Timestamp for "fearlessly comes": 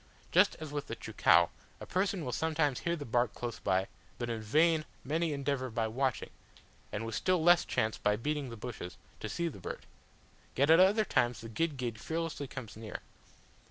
12.01-12.75